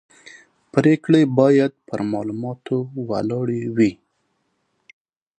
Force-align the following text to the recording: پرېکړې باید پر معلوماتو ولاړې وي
پرېکړې 0.73 1.21
باید 1.39 1.71
پر 1.87 1.99
معلوماتو 2.11 2.77
ولاړې 3.09 3.61
وي 3.75 3.91